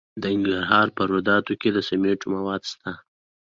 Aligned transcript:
د 0.21 0.23
ننګرهار 0.33 0.87
په 0.97 1.01
روداتو 1.11 1.53
کې 1.61 1.69
د 1.73 1.77
سمنټو 1.87 2.27
مواد 2.35 2.61
شته. 2.71 2.91